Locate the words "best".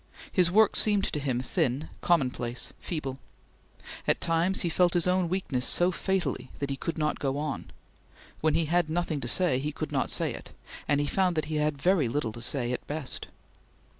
12.87-13.27